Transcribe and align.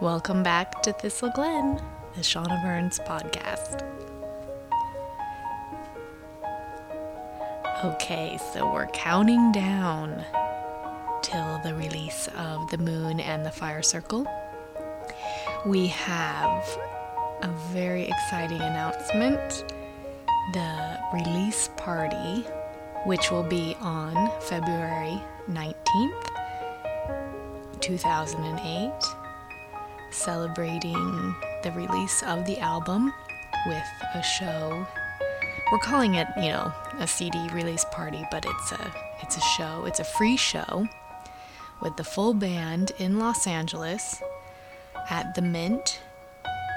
Welcome 0.00 0.44
back 0.44 0.80
to 0.82 0.92
Thistle 0.92 1.32
Glen, 1.34 1.82
the 2.14 2.20
Shauna 2.20 2.62
Burns 2.62 3.00
podcast. 3.00 3.82
Okay, 7.84 8.38
so 8.52 8.72
we're 8.72 8.86
counting 8.92 9.50
down 9.50 10.24
till 11.20 11.58
the 11.64 11.74
release 11.74 12.28
of 12.36 12.70
The 12.70 12.78
Moon 12.78 13.18
and 13.18 13.44
the 13.44 13.50
Fire 13.50 13.82
Circle. 13.82 14.24
We 15.66 15.88
have 15.88 16.64
a 17.42 17.48
very 17.72 18.04
exciting 18.04 18.60
announcement 18.60 19.64
the 20.52 21.00
release 21.12 21.70
party, 21.76 22.46
which 23.04 23.32
will 23.32 23.42
be 23.42 23.76
on 23.80 24.30
February 24.42 25.20
19th, 25.50 26.30
2008 27.80 28.92
celebrating 30.10 31.34
the 31.62 31.72
release 31.72 32.22
of 32.22 32.44
the 32.46 32.58
album 32.58 33.12
with 33.66 33.88
a 34.14 34.22
show. 34.22 34.86
We're 35.70 35.78
calling 35.78 36.14
it, 36.14 36.26
you 36.36 36.48
know, 36.48 36.72
a 36.98 37.06
CD 37.06 37.48
release 37.52 37.84
party, 37.92 38.24
but 38.30 38.46
it's 38.46 38.72
a 38.72 38.92
it's 39.22 39.36
a 39.36 39.40
show. 39.40 39.84
It's 39.84 40.00
a 40.00 40.04
free 40.04 40.36
show 40.36 40.86
with 41.80 41.96
the 41.96 42.04
full 42.04 42.34
band 42.34 42.92
in 42.98 43.18
Los 43.18 43.46
Angeles 43.46 44.22
at 45.10 45.34
the 45.34 45.42
Mint, 45.42 46.00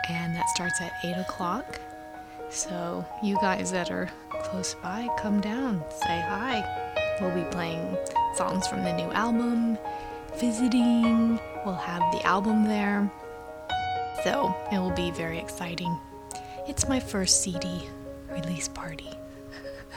and 0.09 0.35
that 0.35 0.49
starts 0.49 0.81
at 0.81 0.93
eight 1.03 1.17
o'clock. 1.17 1.79
So 2.49 3.05
you 3.23 3.35
guys 3.35 3.71
that 3.71 3.91
are 3.91 4.09
close 4.43 4.73
by, 4.75 5.07
come 5.17 5.39
down, 5.39 5.83
say 5.89 6.19
hi. 6.27 7.17
We'll 7.21 7.33
be 7.33 7.49
playing 7.51 7.97
songs 8.35 8.67
from 8.67 8.83
the 8.83 8.93
new 8.93 9.09
album, 9.11 9.77
visiting. 10.37 11.39
We'll 11.65 11.75
have 11.75 12.01
the 12.11 12.25
album 12.25 12.65
there. 12.65 13.09
So 14.23 14.55
it 14.71 14.77
will 14.77 14.91
be 14.91 15.09
very 15.09 15.39
exciting. 15.39 15.97
It's 16.67 16.87
my 16.87 16.99
first 16.99 17.41
CD 17.41 17.87
release 18.29 18.67
party. 18.67 19.09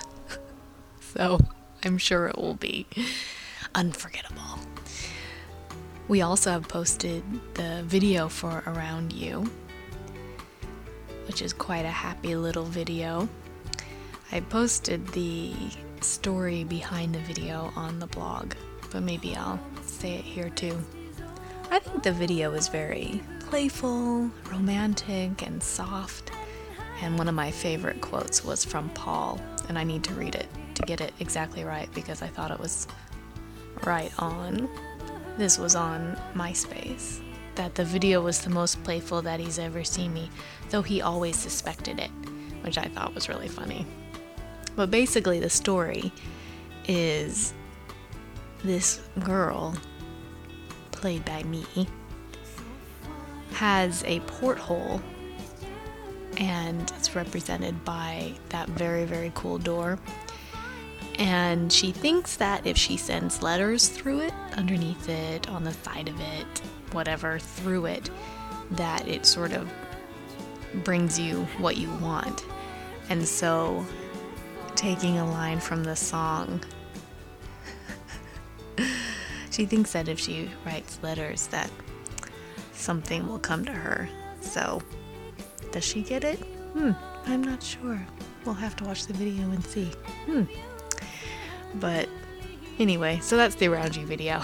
so 1.00 1.38
I'm 1.84 1.98
sure 1.98 2.28
it 2.28 2.38
will 2.38 2.54
be 2.54 2.86
unforgettable. 3.74 4.58
We 6.08 6.22
also 6.22 6.50
have 6.50 6.68
posted 6.68 7.22
the 7.54 7.82
video 7.84 8.28
for 8.28 8.62
Around 8.66 9.12
You, 9.12 9.50
which 11.26 11.42
is 11.42 11.52
quite 11.52 11.84
a 11.84 11.90
happy 11.90 12.34
little 12.36 12.64
video. 12.64 13.28
I 14.32 14.40
posted 14.40 15.06
the 15.08 15.52
story 16.00 16.64
behind 16.64 17.14
the 17.14 17.20
video 17.20 17.72
on 17.76 17.98
the 17.98 18.06
blog, 18.06 18.54
but 18.90 19.02
maybe 19.02 19.36
I'll 19.36 19.60
say 19.82 20.14
it 20.14 20.24
here 20.24 20.50
too. 20.50 20.78
I 21.70 21.78
think 21.78 22.02
the 22.02 22.12
video 22.12 22.52
is 22.52 22.68
very 22.68 23.22
playful, 23.54 24.28
romantic, 24.50 25.46
and 25.46 25.62
soft. 25.62 26.32
And 27.02 27.16
one 27.16 27.28
of 27.28 27.36
my 27.36 27.52
favorite 27.52 28.00
quotes 28.00 28.44
was 28.44 28.64
from 28.64 28.88
Paul, 28.90 29.40
and 29.68 29.78
I 29.78 29.84
need 29.84 30.02
to 30.02 30.14
read 30.14 30.34
it 30.34 30.48
to 30.74 30.82
get 30.82 31.00
it 31.00 31.12
exactly 31.20 31.62
right 31.62 31.88
because 31.94 32.20
I 32.20 32.26
thought 32.26 32.50
it 32.50 32.58
was 32.58 32.88
right 33.84 34.10
on. 34.18 34.68
This 35.38 35.56
was 35.56 35.76
on 35.76 36.18
MySpace. 36.34 37.20
That 37.54 37.76
the 37.76 37.84
video 37.84 38.20
was 38.20 38.40
the 38.40 38.50
most 38.50 38.82
playful 38.82 39.22
that 39.22 39.38
he's 39.38 39.60
ever 39.60 39.84
seen 39.84 40.12
me, 40.12 40.30
though 40.70 40.82
he 40.82 41.00
always 41.00 41.36
suspected 41.36 42.00
it, 42.00 42.10
which 42.62 42.76
I 42.76 42.86
thought 42.86 43.14
was 43.14 43.28
really 43.28 43.46
funny. 43.46 43.86
But 44.74 44.90
basically, 44.90 45.38
the 45.38 45.48
story 45.48 46.12
is 46.88 47.54
this 48.64 49.00
girl, 49.20 49.76
played 50.90 51.24
by 51.24 51.44
me, 51.44 51.64
has 53.54 54.04
a 54.04 54.20
porthole 54.20 55.00
and 56.36 56.92
it's 56.96 57.14
represented 57.14 57.84
by 57.84 58.32
that 58.50 58.68
very, 58.70 59.04
very 59.04 59.32
cool 59.34 59.58
door. 59.58 59.98
And 61.18 61.72
she 61.72 61.92
thinks 61.92 62.36
that 62.36 62.66
if 62.66 62.76
she 62.76 62.96
sends 62.96 63.42
letters 63.42 63.88
through 63.88 64.20
it, 64.20 64.34
underneath 64.56 65.08
it, 65.08 65.48
on 65.48 65.62
the 65.62 65.72
side 65.72 66.08
of 66.08 66.20
it, 66.20 66.62
whatever, 66.90 67.38
through 67.38 67.86
it, 67.86 68.10
that 68.72 69.06
it 69.06 69.24
sort 69.24 69.52
of 69.52 69.70
brings 70.82 71.18
you 71.18 71.44
what 71.58 71.76
you 71.76 71.90
want. 71.96 72.44
And 73.08 73.26
so, 73.26 73.86
taking 74.74 75.18
a 75.18 75.30
line 75.30 75.60
from 75.60 75.84
the 75.84 75.94
song, 75.94 76.60
she 79.50 79.66
thinks 79.66 79.92
that 79.92 80.08
if 80.08 80.18
she 80.18 80.50
writes 80.66 80.98
letters, 81.00 81.46
that 81.48 81.70
something 82.74 83.26
will 83.26 83.38
come 83.38 83.64
to 83.64 83.72
her. 83.72 84.08
So, 84.40 84.82
does 85.72 85.84
she 85.84 86.02
get 86.02 86.24
it? 86.24 86.38
Hmm, 86.74 86.92
I'm 87.26 87.42
not 87.42 87.62
sure. 87.62 88.00
We'll 88.44 88.54
have 88.54 88.76
to 88.76 88.84
watch 88.84 89.06
the 89.06 89.14
video 89.14 89.44
and 89.50 89.64
see. 89.64 89.90
Hmm. 90.26 90.44
But 91.76 92.08
anyway, 92.78 93.20
so 93.22 93.36
that's 93.36 93.54
the 93.54 93.68
Around 93.68 93.96
You 93.96 94.06
video. 94.06 94.40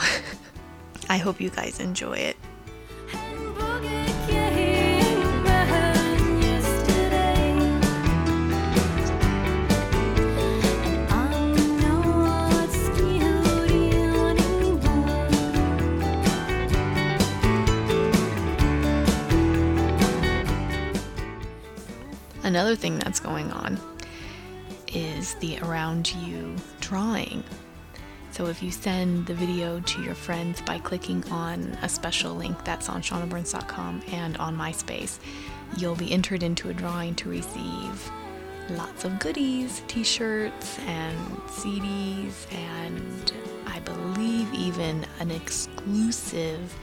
I 1.09 1.19
hope 1.19 1.41
you 1.41 1.51
guys 1.51 1.81
enjoy 1.81 2.15
it. 2.15 2.37
Another 22.61 22.77
thing 22.77 22.99
that's 22.99 23.21
going 23.21 23.51
on 23.53 23.81
is 24.93 25.33
the 25.37 25.59
Around 25.61 26.15
You 26.17 26.55
drawing. 26.81 27.43
So 28.33 28.49
if 28.49 28.63
you 28.63 28.71
send 28.71 29.25
the 29.25 29.33
video 29.33 29.81
to 29.81 30.03
your 30.03 30.15
friends 30.15 30.61
by 30.61 30.79
clicking 30.79 31.25
on 31.31 31.79
a 31.81 31.89
special 31.89 32.35
link 32.35 32.63
that's 32.63 32.91
on 32.91 33.01
shaunaburns.com 33.01 34.03
and 34.13 34.37
on 34.37 34.59
MySpace, 34.59 35.21
you'll 35.79 35.95
be 35.95 36.13
entered 36.13 36.43
into 36.43 36.69
a 36.69 36.75
drawing 36.75 37.15
to 37.15 37.31
receive 37.31 38.13
lots 38.69 39.07
of 39.07 39.19
goodies, 39.19 39.81
t-shirts 39.89 40.79
and 40.81 41.17
CDs 41.47 42.47
and 42.53 43.33
I 43.69 43.81
believe 43.81 44.53
even 44.53 45.07
an 45.19 45.31
exclusive 45.31 46.79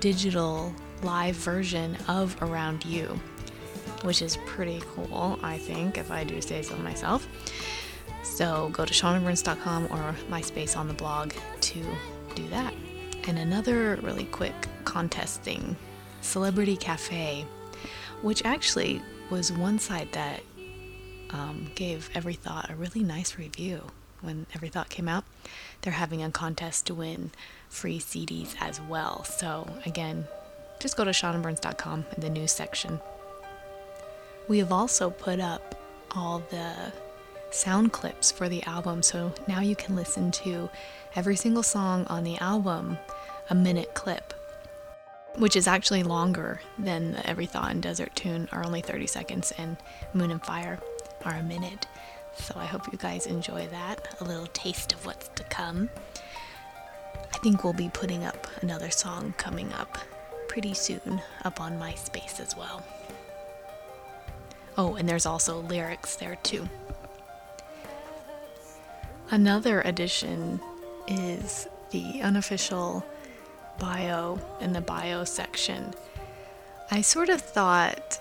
digital 0.00 0.74
live 1.04 1.36
version 1.36 1.96
of 2.08 2.36
Around 2.42 2.84
You 2.84 3.20
which 4.02 4.22
is 4.22 4.36
pretty 4.46 4.82
cool, 4.94 5.38
I 5.42 5.58
think, 5.58 5.98
if 5.98 6.10
I 6.10 6.24
do 6.24 6.40
say 6.40 6.62
so 6.62 6.76
myself. 6.76 7.26
So 8.22 8.68
go 8.72 8.84
to 8.84 8.92
shaunaburns.com 8.92 9.86
or 9.86 10.14
MySpace 10.30 10.76
on 10.76 10.88
the 10.88 10.94
blog 10.94 11.32
to 11.60 11.84
do 12.34 12.48
that. 12.48 12.74
And 13.26 13.38
another 13.38 13.98
really 14.02 14.24
quick 14.24 14.54
contest 14.84 15.42
thing 15.42 15.76
Celebrity 16.20 16.76
Cafe, 16.76 17.44
which 18.22 18.44
actually 18.44 19.02
was 19.30 19.52
one 19.52 19.78
site 19.78 20.12
that 20.12 20.42
um, 21.30 21.70
gave 21.74 22.10
Every 22.14 22.34
Thought 22.34 22.70
a 22.70 22.74
really 22.74 23.02
nice 23.02 23.36
review 23.36 23.82
when 24.20 24.46
Every 24.54 24.68
Thought 24.68 24.88
came 24.88 25.08
out. 25.08 25.24
They're 25.82 25.92
having 25.92 26.22
a 26.22 26.30
contest 26.30 26.86
to 26.86 26.94
win 26.94 27.30
free 27.68 27.98
CDs 27.98 28.54
as 28.60 28.80
well. 28.80 29.24
So, 29.24 29.68
again, 29.84 30.26
just 30.80 30.96
go 30.96 31.04
to 31.04 31.10
shaunaburns.com 31.10 32.04
in 32.16 32.20
the 32.20 32.30
news 32.30 32.52
section 32.52 33.00
we 34.48 34.58
have 34.58 34.72
also 34.72 35.10
put 35.10 35.38
up 35.40 35.74
all 36.12 36.42
the 36.50 36.92
sound 37.50 37.92
clips 37.92 38.32
for 38.32 38.48
the 38.48 38.62
album, 38.64 39.02
so 39.02 39.32
now 39.46 39.60
you 39.60 39.76
can 39.76 39.94
listen 39.94 40.30
to 40.30 40.68
every 41.14 41.36
single 41.36 41.62
song 41.62 42.06
on 42.06 42.24
the 42.24 42.36
album 42.38 42.98
a 43.50 43.54
minute 43.54 43.94
clip, 43.94 44.34
which 45.36 45.56
is 45.56 45.66
actually 45.66 46.02
longer 46.02 46.60
than 46.78 47.12
the 47.12 47.26
Every 47.26 47.46
Thought 47.46 47.70
and 47.70 47.82
Desert 47.82 48.14
Tune 48.14 48.48
are 48.52 48.64
only 48.64 48.80
30 48.80 49.06
seconds, 49.06 49.52
and 49.58 49.76
Moon 50.14 50.30
and 50.30 50.42
Fire 50.42 50.78
are 51.24 51.34
a 51.34 51.42
minute. 51.42 51.86
So 52.34 52.54
I 52.56 52.66
hope 52.66 52.92
you 52.92 52.98
guys 52.98 53.26
enjoy 53.26 53.66
that, 53.68 54.16
a 54.20 54.24
little 54.24 54.46
taste 54.48 54.92
of 54.92 55.04
what's 55.04 55.28
to 55.28 55.44
come. 55.44 55.90
I 57.34 57.38
think 57.38 57.64
we'll 57.64 57.72
be 57.72 57.90
putting 57.92 58.24
up 58.24 58.46
another 58.62 58.90
song 58.90 59.34
coming 59.36 59.72
up 59.74 59.98
pretty 60.48 60.74
soon 60.74 61.20
up 61.44 61.60
on 61.60 61.78
MySpace 61.78 62.40
as 62.40 62.56
well. 62.56 62.82
Oh, 64.78 64.94
and 64.94 65.08
there's 65.08 65.26
also 65.26 65.60
lyrics 65.62 66.14
there 66.16 66.36
too. 66.36 66.68
Another 69.30 69.80
addition 69.82 70.60
is 71.08 71.66
the 71.90 72.22
unofficial 72.22 73.04
bio 73.80 74.40
in 74.60 74.72
the 74.72 74.80
bio 74.80 75.24
section. 75.24 75.92
I 76.92 77.02
sort 77.02 77.28
of 77.28 77.40
thought 77.40 78.20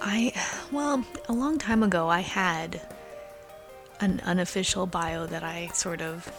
I, 0.00 0.32
well, 0.70 1.04
a 1.28 1.32
long 1.32 1.58
time 1.58 1.82
ago 1.82 2.08
I 2.08 2.20
had 2.20 2.80
an 4.00 4.20
unofficial 4.24 4.86
bio 4.86 5.26
that 5.26 5.42
I 5.42 5.66
sort 5.74 6.00
of 6.00 6.30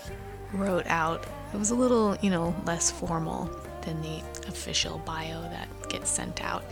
wrote 0.54 0.88
out. 0.88 1.27
It 1.54 1.57
was 1.57 1.72
a 1.72 1.75
little, 1.75 2.15
you 2.22 2.30
know, 2.30 2.56
less 2.65 2.89
formal. 2.89 3.51
than 3.81 4.01
the 4.01 4.22
official 4.48 5.00
bio 5.00 5.42
that 5.42 5.68
gets 5.89 6.10
sent 6.10 6.44
out. 6.44 6.63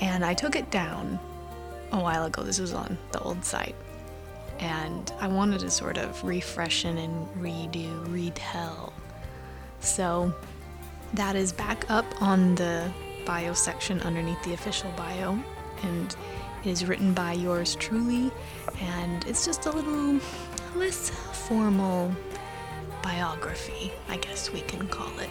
And 0.00 0.24
I 0.24 0.34
took 0.34 0.56
it 0.56 0.70
down 0.70 1.18
a 1.92 2.00
while 2.00 2.24
ago. 2.24 2.42
This 2.42 2.58
was 2.58 2.72
on 2.72 2.98
the 3.12 3.20
old 3.20 3.44
site. 3.44 3.74
And 4.58 5.12
I 5.20 5.28
wanted 5.28 5.60
to 5.60 5.70
sort 5.70 5.98
of 5.98 6.20
refreshen 6.22 6.98
and 7.02 7.26
redo, 7.42 8.12
retell. 8.12 8.92
So 9.80 10.32
that 11.14 11.36
is 11.36 11.52
back 11.52 11.90
up 11.90 12.06
on 12.20 12.54
the 12.54 12.90
bio 13.26 13.52
section 13.52 14.00
underneath 14.00 14.42
the 14.44 14.54
official 14.54 14.90
bio. 14.96 15.38
And 15.82 16.14
it 16.64 16.70
is 16.70 16.86
written 16.86 17.12
by 17.12 17.32
yours 17.32 17.74
truly. 17.76 18.30
And 18.80 19.24
it's 19.26 19.44
just 19.44 19.66
a 19.66 19.70
little 19.70 20.20
less 20.74 21.10
formal 21.10 22.14
biography, 23.02 23.92
I 24.08 24.16
guess 24.16 24.52
we 24.52 24.60
can 24.60 24.86
call 24.88 25.18
it. 25.18 25.30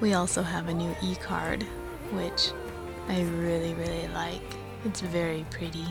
We 0.00 0.14
also 0.14 0.42
have 0.42 0.68
a 0.68 0.74
new 0.74 0.94
e 1.02 1.14
card, 1.14 1.62
which 2.12 2.50
I 3.08 3.22
really, 3.22 3.74
really 3.74 4.08
like. 4.08 4.42
It's 4.86 5.00
very 5.00 5.44
pretty. 5.50 5.84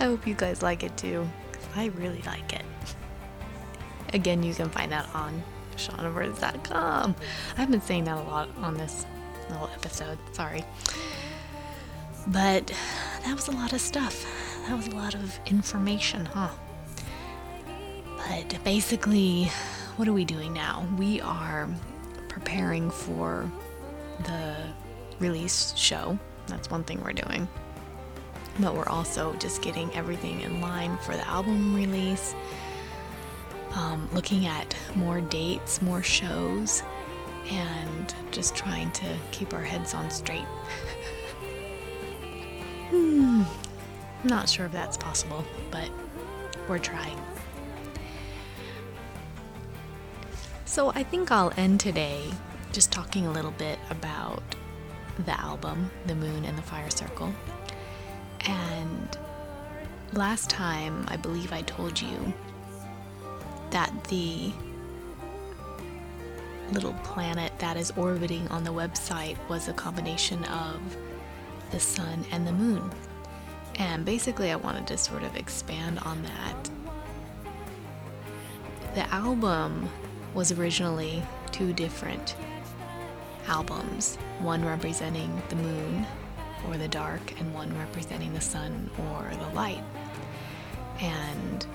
I 0.00 0.04
hope 0.04 0.26
you 0.26 0.34
guys 0.34 0.62
like 0.62 0.82
it 0.82 0.94
too, 0.98 1.26
I 1.74 1.86
really 1.86 2.20
like 2.26 2.52
it. 2.52 2.64
Again, 4.12 4.42
you 4.42 4.52
can 4.52 4.68
find 4.68 4.92
that 4.92 5.08
on 5.14 5.42
shaunaburns.com. 5.76 7.16
I've 7.56 7.70
been 7.70 7.80
saying 7.80 8.04
that 8.04 8.18
a 8.18 8.22
lot 8.22 8.50
on 8.58 8.74
this 8.74 9.06
little 9.48 9.70
episode, 9.74 10.18
sorry. 10.32 10.62
But 12.26 12.70
that 13.24 13.34
was 13.34 13.48
a 13.48 13.52
lot 13.52 13.72
of 13.72 13.80
stuff. 13.80 14.26
That 14.66 14.76
was 14.76 14.88
a 14.88 14.94
lot 14.94 15.14
of 15.14 15.40
information, 15.46 16.26
huh? 16.26 16.50
But 18.18 18.62
basically, 18.62 19.44
what 19.96 20.06
are 20.06 20.12
we 20.12 20.26
doing 20.26 20.52
now? 20.52 20.86
We 20.98 21.22
are 21.22 21.66
preparing 22.28 22.90
for 22.90 23.50
the 24.24 24.54
release 25.18 25.74
show. 25.74 26.18
That's 26.48 26.70
one 26.70 26.84
thing 26.84 27.02
we're 27.02 27.12
doing. 27.12 27.48
But 28.58 28.74
we're 28.74 28.88
also 28.88 29.34
just 29.34 29.62
getting 29.62 29.94
everything 29.94 30.40
in 30.40 30.60
line 30.60 30.98
for 30.98 31.12
the 31.12 31.26
album 31.28 31.74
release, 31.74 32.34
um, 33.74 34.08
looking 34.12 34.46
at 34.46 34.74
more 34.96 35.20
dates, 35.20 35.80
more 35.80 36.02
shows, 36.02 36.82
and 37.50 38.14
just 38.30 38.56
trying 38.56 38.90
to 38.92 39.16
keep 39.30 39.54
our 39.54 39.62
heads 39.62 39.94
on 39.94 40.10
straight. 40.10 40.40
hmm. 42.90 43.42
Not 44.24 44.48
sure 44.48 44.66
if 44.66 44.72
that's 44.72 44.96
possible, 44.96 45.44
but 45.70 45.88
we're 46.68 46.78
trying. 46.78 47.18
So 50.64 50.90
I 50.90 51.02
think 51.02 51.30
I'll 51.30 51.52
end 51.56 51.80
today 51.80 52.22
just 52.72 52.92
talking 52.92 53.26
a 53.26 53.32
little 53.32 53.52
bit 53.52 53.78
about 53.90 54.42
the 55.24 55.38
album, 55.40 55.90
The 56.06 56.14
Moon 56.14 56.44
and 56.44 56.56
the 56.56 56.62
Fire 56.62 56.90
Circle. 56.90 57.32
And 58.46 59.18
last 60.12 60.48
time, 60.48 61.04
I 61.08 61.16
believe 61.16 61.52
I 61.52 61.62
told 61.62 62.00
you 62.00 62.32
that 63.70 63.92
the 64.04 64.52
little 66.72 66.94
planet 67.04 67.52
that 67.58 67.76
is 67.76 67.90
orbiting 67.96 68.46
on 68.48 68.64
the 68.64 68.70
website 68.72 69.36
was 69.48 69.68
a 69.68 69.72
combination 69.72 70.44
of 70.44 70.96
the 71.70 71.80
sun 71.80 72.24
and 72.30 72.46
the 72.46 72.52
moon. 72.52 72.90
And 73.76 74.04
basically, 74.04 74.50
I 74.50 74.56
wanted 74.56 74.86
to 74.88 74.98
sort 74.98 75.22
of 75.22 75.36
expand 75.36 75.98
on 76.00 76.22
that. 76.22 76.70
The 78.94 79.14
album 79.14 79.88
was 80.34 80.52
originally 80.52 81.22
two 81.52 81.72
different 81.72 82.34
albums 83.48 84.16
one 84.40 84.64
representing 84.64 85.42
the 85.48 85.56
moon 85.56 86.06
or 86.66 86.76
the 86.76 86.88
dark, 86.88 87.20
and 87.40 87.54
one 87.54 87.76
representing 87.78 88.32
the 88.34 88.40
sun 88.40 88.90
or 89.10 89.30
the 89.32 89.54
light. 89.54 89.82
And 91.00 91.66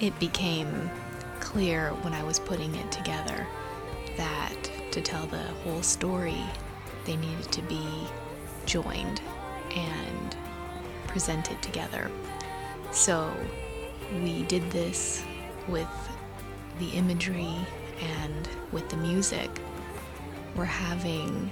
it 0.00 0.18
became 0.18 0.90
clear 1.40 1.90
when 2.02 2.12
I 2.12 2.22
was 2.24 2.38
putting 2.38 2.74
it 2.74 2.90
together 2.90 3.46
that 4.16 4.70
to 4.92 5.00
tell 5.00 5.26
the 5.26 5.42
whole 5.62 5.82
story, 5.82 6.42
they 7.04 7.16
needed 7.16 7.52
to 7.52 7.62
be 7.62 7.86
joined 8.66 9.20
and 9.74 10.36
presented 11.06 11.60
together. 11.62 12.10
So 12.92 13.32
we 14.22 14.42
did 14.44 14.70
this 14.70 15.22
with 15.68 15.88
the 16.78 16.88
imagery 16.90 17.56
and 18.00 18.48
with 18.72 18.88
the 18.88 18.96
music. 18.96 19.50
We're 20.56 20.64
having 20.64 21.50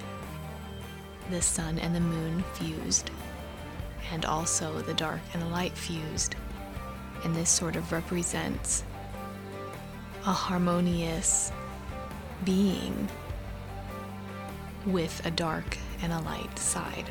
the 1.30 1.42
sun 1.42 1.78
and 1.78 1.94
the 1.94 2.00
moon 2.00 2.44
fused, 2.54 3.10
and 4.12 4.24
also 4.24 4.80
the 4.82 4.94
dark 4.94 5.20
and 5.32 5.42
the 5.42 5.46
light 5.46 5.76
fused. 5.76 6.36
And 7.24 7.34
this 7.34 7.50
sort 7.50 7.76
of 7.76 7.92
represents 7.92 8.84
a 10.26 10.32
harmonious 10.32 11.52
being 12.44 13.08
with 14.86 15.24
a 15.24 15.30
dark 15.30 15.78
and 16.02 16.12
a 16.12 16.20
light 16.20 16.58
side. 16.58 17.10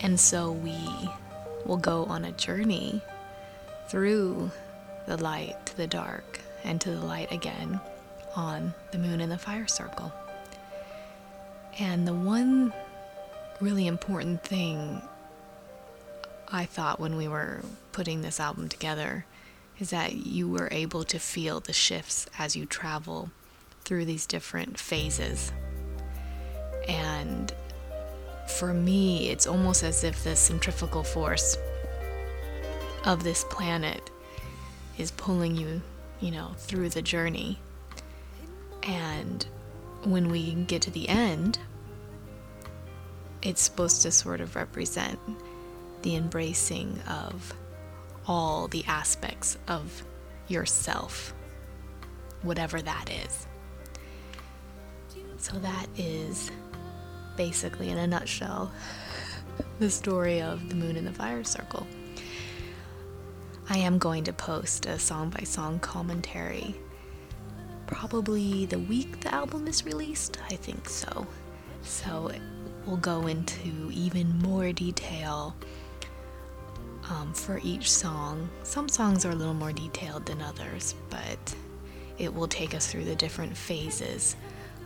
And 0.00 0.18
so 0.18 0.52
we 0.52 0.76
will 1.64 1.76
go 1.76 2.04
on 2.04 2.24
a 2.24 2.32
journey 2.32 3.00
through 3.88 4.50
the 5.06 5.16
light 5.16 5.66
to 5.66 5.76
the 5.76 5.86
dark 5.86 6.35
and 6.64 6.80
to 6.80 6.90
the 6.90 7.00
light 7.00 7.32
again 7.32 7.80
on 8.34 8.74
the 8.92 8.98
moon 8.98 9.20
and 9.20 9.30
the 9.30 9.38
fire 9.38 9.66
circle. 9.66 10.12
And 11.78 12.06
the 12.06 12.14
one 12.14 12.72
really 13.60 13.86
important 13.86 14.42
thing 14.42 15.02
I 16.48 16.64
thought 16.64 17.00
when 17.00 17.16
we 17.16 17.28
were 17.28 17.60
putting 17.92 18.22
this 18.22 18.38
album 18.38 18.68
together 18.68 19.24
is 19.78 19.90
that 19.90 20.14
you 20.14 20.48
were 20.48 20.68
able 20.70 21.04
to 21.04 21.18
feel 21.18 21.60
the 21.60 21.72
shifts 21.72 22.26
as 22.38 22.56
you 22.56 22.66
travel 22.66 23.30
through 23.84 24.04
these 24.04 24.26
different 24.26 24.78
phases. 24.78 25.52
And 26.88 27.52
for 28.48 28.72
me, 28.72 29.30
it's 29.30 29.46
almost 29.46 29.82
as 29.82 30.04
if 30.04 30.22
the 30.24 30.36
centrifugal 30.36 31.02
force 31.02 31.58
of 33.04 33.22
this 33.22 33.44
planet 33.50 34.10
is 34.98 35.10
pulling 35.12 35.56
you, 35.56 35.82
you 36.26 36.32
know, 36.32 36.50
through 36.56 36.88
the 36.88 37.02
journey. 37.02 37.56
And 38.82 39.46
when 40.02 40.28
we 40.28 40.54
get 40.54 40.82
to 40.82 40.90
the 40.90 41.08
end, 41.08 41.60
it's 43.42 43.62
supposed 43.62 44.02
to 44.02 44.10
sort 44.10 44.40
of 44.40 44.56
represent 44.56 45.20
the 46.02 46.16
embracing 46.16 46.98
of 47.08 47.54
all 48.26 48.66
the 48.66 48.84
aspects 48.86 49.56
of 49.68 50.02
yourself, 50.48 51.32
whatever 52.42 52.82
that 52.82 53.08
is. 53.08 53.46
So, 55.38 55.60
that 55.60 55.86
is 55.96 56.50
basically, 57.36 57.90
in 57.90 57.98
a 57.98 58.06
nutshell, 58.06 58.72
the 59.78 59.90
story 59.90 60.42
of 60.42 60.68
the 60.70 60.74
moon 60.74 60.96
and 60.96 61.06
the 61.06 61.12
fire 61.12 61.44
circle. 61.44 61.86
I 63.68 63.78
am 63.78 63.98
going 63.98 64.24
to 64.24 64.32
post 64.32 64.86
a 64.86 64.98
song 64.98 65.30
by 65.30 65.44
song 65.44 65.78
commentary 65.80 66.76
probably 67.86 68.66
the 68.66 68.78
week 68.78 69.20
the 69.20 69.32
album 69.32 69.66
is 69.66 69.84
released. 69.84 70.38
I 70.50 70.56
think 70.56 70.88
so. 70.88 71.26
So 71.82 72.30
we'll 72.84 72.96
go 72.96 73.26
into 73.26 73.90
even 73.92 74.38
more 74.40 74.72
detail 74.72 75.54
um, 77.08 77.32
for 77.32 77.60
each 77.62 77.90
song. 77.90 78.48
Some 78.64 78.88
songs 78.88 79.24
are 79.24 79.30
a 79.30 79.34
little 79.34 79.54
more 79.54 79.72
detailed 79.72 80.26
than 80.26 80.42
others, 80.42 80.94
but 81.08 81.54
it 82.18 82.32
will 82.32 82.48
take 82.48 82.74
us 82.74 82.90
through 82.90 83.04
the 83.04 83.14
different 83.14 83.56
phases 83.56 84.36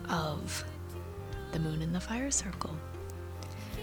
of 0.09 0.65
the 1.53 1.59
moon 1.59 1.83
and 1.83 1.95
the 1.95 2.01
fire 2.01 2.31
circle. 2.31 2.77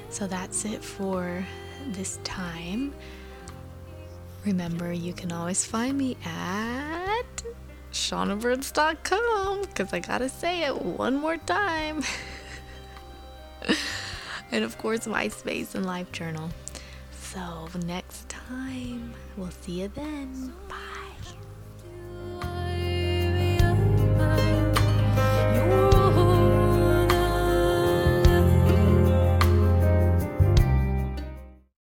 So 0.10 0.28
that's 0.28 0.64
it 0.66 0.84
for 0.84 1.46
this 1.88 2.20
time. 2.24 2.94
Remember, 4.46 4.92
you 4.94 5.14
can 5.14 5.32
always 5.32 5.66
find 5.66 5.98
me 5.98 6.18
at 6.26 7.44
shaunaburns.com 7.92 9.62
because 9.62 9.94
I 9.94 10.00
gotta 10.00 10.30
say 10.30 10.64
it 10.64 10.82
one 10.82 11.16
more 11.16 11.38
time. 11.38 12.04
and 14.52 14.64
of 14.64 14.78
course, 14.78 15.08
MySpace 15.08 15.76
and 15.76 15.86
LiveJournal. 15.86 16.52
So, 17.12 17.68
next 17.86 18.30
time, 18.30 19.14
we'll 19.36 19.52
see 19.52 19.82
you 19.82 19.90
then. 19.90 20.54
Bye. 20.70 20.87